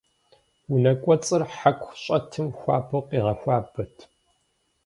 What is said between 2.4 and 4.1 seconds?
хуабэу къигъэхуабэт.